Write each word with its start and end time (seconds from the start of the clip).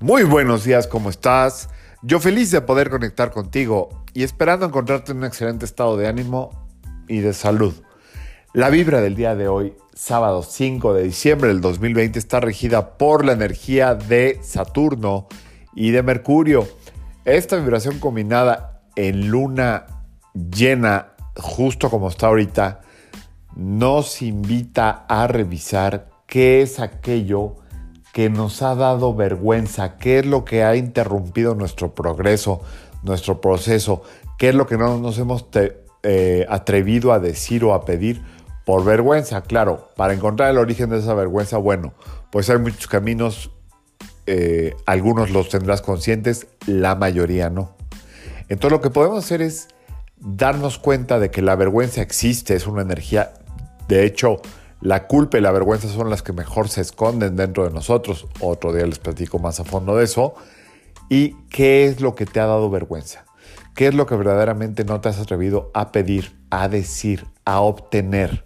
Muy 0.00 0.22
buenos 0.22 0.62
días, 0.62 0.86
¿cómo 0.86 1.10
estás? 1.10 1.70
Yo 2.02 2.20
feliz 2.20 2.52
de 2.52 2.60
poder 2.60 2.88
conectar 2.88 3.32
contigo 3.32 4.04
y 4.14 4.22
esperando 4.22 4.64
encontrarte 4.64 5.10
en 5.10 5.18
un 5.18 5.24
excelente 5.24 5.64
estado 5.64 5.96
de 5.96 6.06
ánimo 6.06 6.68
y 7.08 7.18
de 7.18 7.32
salud. 7.32 7.74
La 8.52 8.70
vibra 8.70 9.00
del 9.00 9.16
día 9.16 9.34
de 9.34 9.48
hoy, 9.48 9.74
sábado 9.94 10.44
5 10.44 10.94
de 10.94 11.02
diciembre 11.02 11.48
del 11.48 11.60
2020, 11.60 12.16
está 12.16 12.38
regida 12.38 12.96
por 12.96 13.24
la 13.24 13.32
energía 13.32 13.96
de 13.96 14.38
Saturno 14.40 15.26
y 15.74 15.90
de 15.90 16.04
Mercurio. 16.04 16.68
Esta 17.24 17.56
vibración 17.56 17.98
combinada 17.98 18.82
en 18.94 19.30
luna 19.30 20.04
llena, 20.32 21.14
justo 21.34 21.90
como 21.90 22.08
está 22.08 22.28
ahorita, 22.28 22.82
nos 23.56 24.22
invita 24.22 25.06
a 25.08 25.26
revisar 25.26 26.08
qué 26.28 26.62
es 26.62 26.78
aquello 26.78 27.56
que 28.12 28.30
nos 28.30 28.62
ha 28.62 28.74
dado 28.74 29.14
vergüenza, 29.14 29.98
qué 29.98 30.20
es 30.20 30.26
lo 30.26 30.44
que 30.44 30.64
ha 30.64 30.76
interrumpido 30.76 31.54
nuestro 31.54 31.94
progreso, 31.94 32.62
nuestro 33.02 33.40
proceso, 33.40 34.02
qué 34.38 34.50
es 34.50 34.54
lo 34.54 34.66
que 34.66 34.78
no 34.78 34.98
nos 34.98 35.18
hemos 35.18 35.46
eh, 36.02 36.46
atrevido 36.48 37.12
a 37.12 37.18
decir 37.18 37.64
o 37.64 37.74
a 37.74 37.84
pedir 37.84 38.22
por 38.64 38.84
vergüenza. 38.84 39.42
Claro, 39.42 39.88
para 39.96 40.14
encontrar 40.14 40.50
el 40.50 40.58
origen 40.58 40.90
de 40.90 40.98
esa 40.98 41.14
vergüenza, 41.14 41.58
bueno, 41.58 41.94
pues 42.30 42.50
hay 42.50 42.58
muchos 42.58 42.86
caminos, 42.86 43.50
eh, 44.26 44.74
algunos 44.86 45.30
los 45.30 45.48
tendrás 45.48 45.82
conscientes, 45.82 46.46
la 46.66 46.94
mayoría 46.94 47.50
no. 47.50 47.76
Entonces 48.48 48.70
lo 48.70 48.80
que 48.80 48.90
podemos 48.90 49.24
hacer 49.24 49.42
es 49.42 49.68
darnos 50.16 50.78
cuenta 50.78 51.18
de 51.18 51.30
que 51.30 51.42
la 51.42 51.56
vergüenza 51.56 52.02
existe, 52.02 52.54
es 52.54 52.66
una 52.66 52.82
energía, 52.82 53.32
de 53.88 54.04
hecho, 54.04 54.40
la 54.80 55.06
culpa 55.06 55.38
y 55.38 55.40
la 55.40 55.50
vergüenza 55.50 55.88
son 55.88 56.10
las 56.10 56.22
que 56.22 56.32
mejor 56.32 56.68
se 56.68 56.80
esconden 56.80 57.36
dentro 57.36 57.64
de 57.64 57.70
nosotros. 57.70 58.26
Otro 58.40 58.72
día 58.72 58.86
les 58.86 58.98
platico 58.98 59.38
más 59.38 59.58
a 59.60 59.64
fondo 59.64 59.96
de 59.96 60.04
eso. 60.04 60.34
¿Y 61.08 61.34
qué 61.50 61.86
es 61.86 62.00
lo 62.00 62.14
que 62.14 62.26
te 62.26 62.40
ha 62.40 62.46
dado 62.46 62.70
vergüenza? 62.70 63.24
¿Qué 63.74 63.88
es 63.88 63.94
lo 63.94 64.06
que 64.06 64.16
verdaderamente 64.16 64.84
no 64.84 65.00
te 65.00 65.08
has 65.08 65.18
atrevido 65.18 65.70
a 65.74 65.90
pedir, 65.90 66.36
a 66.50 66.68
decir, 66.68 67.26
a 67.44 67.60
obtener, 67.60 68.44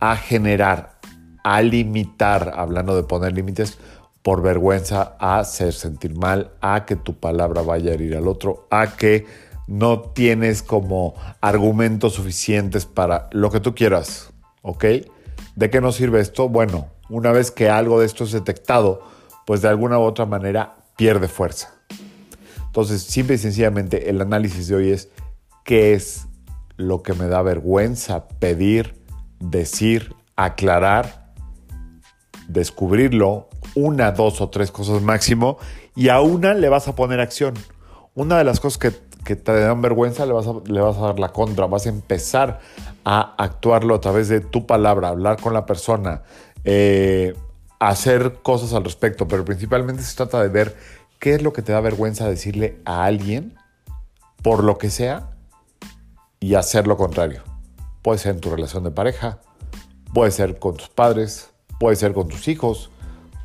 a 0.00 0.16
generar, 0.16 0.98
a 1.44 1.62
limitar, 1.62 2.52
hablando 2.56 2.96
de 2.96 3.04
poner 3.04 3.32
límites, 3.32 3.78
por 4.22 4.42
vergüenza, 4.42 5.16
a 5.18 5.38
hacer 5.38 5.72
sentir 5.72 6.14
mal, 6.16 6.52
a 6.60 6.84
que 6.86 6.96
tu 6.96 7.14
palabra 7.14 7.62
vaya 7.62 7.90
a 7.90 7.94
herir 7.94 8.16
al 8.16 8.28
otro, 8.28 8.66
a 8.70 8.96
que 8.96 9.26
no 9.66 10.00
tienes 10.00 10.62
como 10.62 11.14
argumentos 11.40 12.14
suficientes 12.14 12.86
para 12.86 13.28
lo 13.32 13.50
que 13.50 13.60
tú 13.60 13.74
quieras, 13.74 14.32
¿ok? 14.62 14.84
¿De 15.54 15.70
qué 15.70 15.80
nos 15.80 15.96
sirve 15.96 16.20
esto? 16.20 16.48
Bueno, 16.48 16.88
una 17.08 17.32
vez 17.32 17.50
que 17.50 17.68
algo 17.68 18.00
de 18.00 18.06
esto 18.06 18.24
es 18.24 18.32
detectado, 18.32 19.02
pues 19.46 19.62
de 19.62 19.68
alguna 19.68 19.98
u 19.98 20.02
otra 20.02 20.26
manera 20.26 20.76
pierde 20.96 21.28
fuerza. 21.28 21.74
Entonces, 22.66 23.02
simple 23.02 23.34
y 23.34 23.38
sencillamente, 23.38 24.08
el 24.08 24.20
análisis 24.20 24.68
de 24.68 24.74
hoy 24.74 24.90
es 24.90 25.10
qué 25.64 25.92
es 25.92 26.26
lo 26.76 27.02
que 27.02 27.12
me 27.12 27.26
da 27.26 27.42
vergüenza 27.42 28.28
pedir, 28.28 28.94
decir, 29.40 30.14
aclarar, 30.36 31.34
descubrirlo, 32.48 33.48
una, 33.74 34.12
dos 34.12 34.40
o 34.40 34.48
tres 34.48 34.70
cosas 34.70 35.02
máximo, 35.02 35.58
y 35.94 36.08
a 36.08 36.20
una 36.20 36.54
le 36.54 36.68
vas 36.68 36.88
a 36.88 36.94
poner 36.94 37.20
acción. 37.20 37.54
Una 38.14 38.38
de 38.38 38.44
las 38.44 38.60
cosas 38.60 38.78
que, 38.78 38.92
te 39.22 39.60
dan 39.60 39.80
vergüenza 39.82 40.26
le 40.26 40.32
vas, 40.32 40.46
a, 40.46 40.54
le 40.64 40.80
vas 40.80 40.96
a 40.98 41.00
dar 41.00 41.18
la 41.18 41.32
contra, 41.32 41.66
vas 41.66 41.86
a 41.86 41.90
empezar 41.90 42.60
a 43.04 43.34
actuarlo 43.38 43.94
a 43.94 44.00
través 44.00 44.28
de 44.28 44.40
tu 44.40 44.66
palabra, 44.66 45.08
hablar 45.08 45.40
con 45.40 45.54
la 45.54 45.66
persona, 45.66 46.22
eh, 46.64 47.34
hacer 47.78 48.38
cosas 48.42 48.72
al 48.74 48.84
respecto, 48.84 49.26
pero 49.28 49.44
principalmente 49.44 50.02
se 50.02 50.16
trata 50.16 50.42
de 50.42 50.48
ver 50.48 50.76
qué 51.18 51.34
es 51.34 51.42
lo 51.42 51.52
que 51.52 51.62
te 51.62 51.72
da 51.72 51.80
vergüenza 51.80 52.28
decirle 52.28 52.80
a 52.84 53.04
alguien, 53.04 53.56
por 54.42 54.64
lo 54.64 54.78
que 54.78 54.90
sea, 54.90 55.30
y 56.40 56.54
hacer 56.54 56.86
lo 56.86 56.96
contrario. 56.96 57.42
Puede 58.02 58.18
ser 58.18 58.34
en 58.34 58.40
tu 58.40 58.50
relación 58.50 58.82
de 58.82 58.90
pareja, 58.90 59.38
puede 60.12 60.32
ser 60.32 60.58
con 60.58 60.76
tus 60.76 60.88
padres, 60.88 61.50
puede 61.78 61.96
ser 61.96 62.12
con 62.12 62.28
tus 62.28 62.48
hijos, 62.48 62.90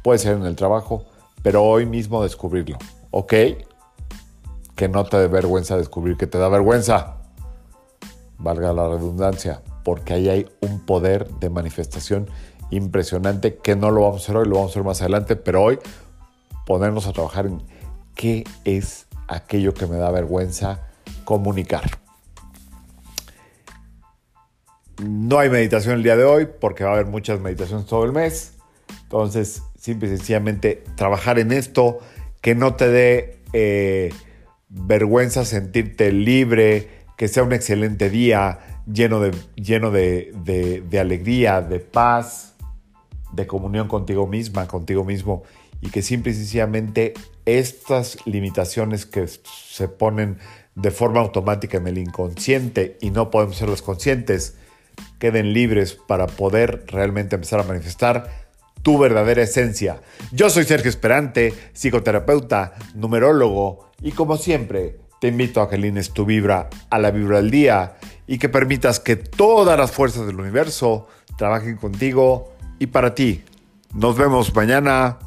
puede 0.03 0.19
ser 0.19 0.37
en 0.37 0.45
el 0.45 0.55
trabajo, 0.55 1.05
pero 1.43 1.63
hoy 1.63 1.85
mismo 1.85 2.23
descubrirlo, 2.23 2.77
¿ok? 3.11 3.33
Que 4.77 4.87
no 4.87 5.03
te 5.03 5.17
dé 5.17 5.27
vergüenza 5.27 5.75
descubrir 5.75 6.15
que 6.15 6.27
te 6.27 6.37
da 6.37 6.47
vergüenza 6.47 7.17
valga 8.37 8.73
la 8.73 8.87
redundancia, 8.87 9.61
porque 9.83 10.13
ahí 10.13 10.29
hay 10.29 10.49
un 10.61 10.79
poder 10.85 11.27
de 11.27 11.49
manifestación 11.49 12.29
impresionante 12.69 13.57
que 13.57 13.75
no 13.75 13.91
lo 13.91 14.01
vamos 14.01 14.21
a 14.21 14.23
hacer 14.23 14.37
hoy, 14.37 14.45
lo 14.45 14.55
vamos 14.55 14.69
a 14.69 14.73
hacer 14.73 14.83
más 14.83 15.01
adelante, 15.01 15.35
pero 15.35 15.63
hoy 15.63 15.79
ponernos 16.65 17.07
a 17.07 17.13
trabajar 17.13 17.47
en 17.47 17.61
qué 18.13 18.43
es 18.65 19.07
aquello 19.27 19.73
que 19.73 19.87
me 19.87 19.97
da 19.97 20.11
vergüenza 20.11 20.81
comunicar. 21.23 21.83
No 25.03 25.39
hay 25.39 25.49
meditación 25.49 25.95
el 25.95 26.03
día 26.03 26.15
de 26.15 26.23
hoy 26.23 26.47
porque 26.59 26.83
va 26.83 26.91
a 26.91 26.93
haber 26.93 27.05
muchas 27.05 27.39
meditaciones 27.39 27.85
todo 27.85 28.03
el 28.03 28.11
mes. 28.11 28.53
Entonces, 29.03 29.61
simple 29.79 30.07
y 30.07 30.17
sencillamente 30.17 30.83
trabajar 30.95 31.39
en 31.39 31.51
esto, 31.51 31.99
que 32.41 32.55
no 32.55 32.75
te 32.75 32.89
dé 32.89 33.39
eh, 33.53 34.11
vergüenza 34.69 35.45
sentirte 35.45 36.11
libre, 36.11 36.89
que 37.17 37.27
sea 37.27 37.43
un 37.43 37.53
excelente 37.53 38.09
día 38.09 38.59
lleno 38.91 39.19
de, 39.19 39.31
lleno 39.55 39.91
de, 39.91 40.83
alegría, 40.99 41.61
de 41.61 41.79
paz, 41.79 42.55
de 43.33 43.47
comunión 43.47 43.87
contigo 43.87 44.27
misma, 44.27 44.67
contigo 44.67 45.03
mismo, 45.03 45.43
y 45.81 45.89
que 45.89 46.01
simple 46.01 46.31
y 46.31 46.35
sencillamente 46.35 47.13
estas 47.45 48.17
limitaciones 48.25 49.05
que 49.05 49.27
se 49.27 49.87
ponen 49.87 50.37
de 50.75 50.91
forma 50.91 51.21
automática 51.21 51.77
en 51.77 51.87
el 51.87 51.97
inconsciente 51.97 52.97
y 53.01 53.11
no 53.11 53.31
podemos 53.31 53.57
ser 53.57 53.69
los 53.69 53.81
conscientes, 53.81 54.55
queden 55.19 55.53
libres 55.53 55.93
para 55.93 56.27
poder 56.27 56.85
realmente 56.87 57.35
empezar 57.35 57.59
a 57.59 57.63
manifestar 57.63 58.46
tu 58.81 58.97
verdadera 58.97 59.43
esencia. 59.43 60.01
Yo 60.31 60.49
soy 60.49 60.63
Sergio 60.63 60.89
Esperante, 60.89 61.53
psicoterapeuta, 61.73 62.73
numerólogo 62.95 63.91
y 64.01 64.11
como 64.11 64.37
siempre, 64.37 64.97
te 65.19 65.27
invito 65.27 65.61
a 65.61 65.69
que 65.69 65.75
alines 65.75 66.11
tu 66.11 66.25
vibra 66.25 66.69
a 66.89 66.99
la 66.99 67.11
vibra 67.11 67.37
del 67.37 67.51
día 67.51 67.97
y 68.27 68.37
que 68.37 68.49
permitas 68.49 68.99
que 68.99 69.15
todas 69.15 69.77
las 69.77 69.91
fuerzas 69.91 70.27
del 70.27 70.39
universo 70.39 71.07
trabajen 71.37 71.77
contigo 71.77 72.53
y 72.79 72.87
para 72.87 73.15
ti. 73.15 73.43
Nos 73.93 74.17
vemos 74.17 74.53
mañana. 74.53 75.17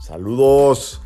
Saludos. 0.00 1.00